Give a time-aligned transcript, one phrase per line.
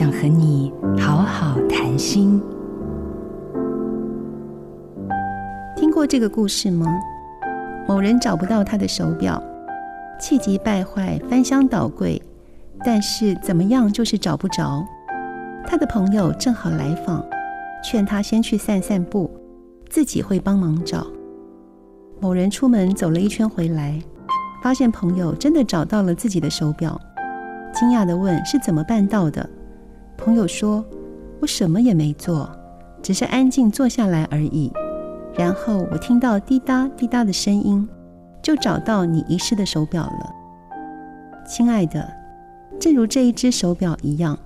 [0.00, 2.40] 想和你好好谈心。
[5.76, 6.86] 听过这个故事吗？
[7.86, 9.42] 某人找不到他的手表，
[10.18, 12.18] 气急败坏，翻箱倒柜，
[12.82, 14.82] 但是怎么样就是找不着。
[15.66, 17.22] 他的朋友正好来访，
[17.84, 19.30] 劝他先去散散步，
[19.90, 21.06] 自己会帮忙找。
[22.20, 24.00] 某人出门走了一圈回来，
[24.62, 26.98] 发现朋友真的找到了自己的手表，
[27.74, 29.46] 惊讶地问：“是怎么办到的？”
[30.20, 30.84] 朋友说
[31.40, 32.48] ：“我什么也没做，
[33.02, 34.70] 只是安静坐下来而已。
[35.34, 37.88] 然后我听到滴答滴答的声音，
[38.42, 40.30] 就找到你遗失的手表了。
[41.46, 42.06] 亲爱的，
[42.78, 44.38] 正如这一只手表一样，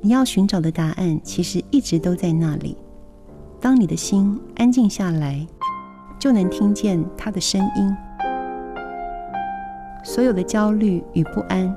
[0.00, 2.74] 你要寻找的答案其实一直都在那里。
[3.60, 5.46] 当你的心安静下来，
[6.18, 7.94] 就能听见它的声音。
[10.02, 11.76] 所有的焦虑与不安，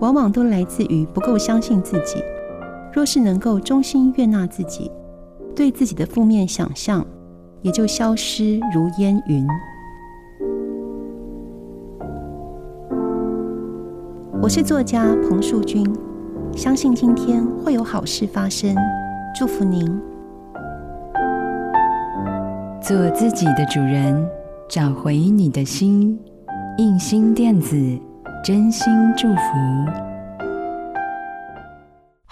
[0.00, 2.20] 往往都来自于不够相信自己。”
[2.94, 4.88] 若是能够衷心悦纳自己，
[5.52, 7.04] 对自己的负面想象
[7.60, 9.44] 也就消失如烟云。
[14.40, 15.84] 我是作家彭树君，
[16.54, 18.72] 相信今天会有好事发生，
[19.36, 19.84] 祝福您。
[22.80, 24.24] 做自己的主人，
[24.68, 26.16] 找回你的心。
[26.78, 27.76] 印心电子，
[28.44, 30.13] 真心祝福。